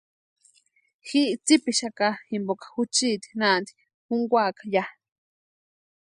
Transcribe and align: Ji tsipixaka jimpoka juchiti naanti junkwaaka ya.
Ji 1.07 1.21
tsipixaka 1.45 2.07
jimpoka 2.29 2.65
juchiti 2.73 3.27
naanti 3.39 3.71
junkwaaka 4.05 4.63
ya. 4.73 4.83